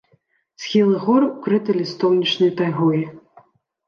[0.61, 3.05] Схілы гор укрыты лістоўнічнай тайгой.